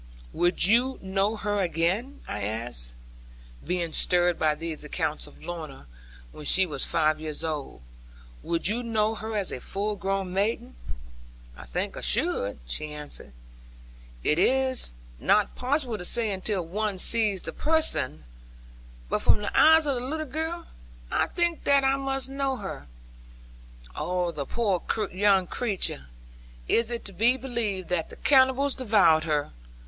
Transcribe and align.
'Would 0.33 0.65
you 0.65 0.97
know 0.99 1.35
her 1.35 1.59
again?' 1.59 2.21
I 2.27 2.41
asked, 2.41 2.95
being 3.63 3.93
stirred 3.93 4.39
by 4.39 4.55
these 4.55 4.83
accounts 4.83 5.27
of 5.27 5.43
Lorna, 5.45 5.85
when 6.31 6.45
she 6.45 6.65
was 6.65 6.83
five 6.85 7.21
years 7.21 7.43
old: 7.43 7.83
'would 8.41 8.67
you 8.67 8.81
know 8.81 9.13
her 9.13 9.37
as 9.37 9.51
a 9.51 9.59
full 9.59 9.95
grown 9.95 10.33
maiden?' 10.33 10.75
'I 11.55 11.65
think 11.67 11.95
I 11.97 12.01
should,' 12.01 12.57
she 12.65 12.91
answered; 12.91 13.31
'it 14.23 14.39
is 14.39 14.91
not 15.19 15.53
possible 15.53 15.99
to 15.99 16.03
say 16.05 16.31
until 16.31 16.65
one 16.65 16.97
sees 16.97 17.43
the 17.43 17.53
person; 17.53 18.23
but 19.07 19.21
from 19.21 19.43
the 19.43 19.51
eyes 19.55 19.85
of 19.85 19.93
the 19.93 20.01
little 20.01 20.25
girl, 20.25 20.65
I 21.11 21.27
think 21.27 21.63
that 21.65 21.83
I 21.83 21.95
must 21.97 22.27
know 22.27 22.55
her. 22.55 22.87
Oh, 23.95 24.31
the 24.31 24.47
poor 24.47 24.81
young 25.13 25.45
creature! 25.45 26.07
Is 26.67 26.89
it 26.89 27.05
to 27.05 27.13
be 27.13 27.37
believed 27.37 27.89
that 27.89 28.09
the 28.09 28.15
cannibals 28.15 28.73
devoured 28.73 29.25
her! 29.25 29.51